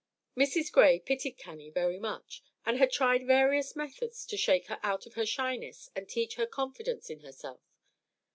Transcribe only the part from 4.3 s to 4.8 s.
shake her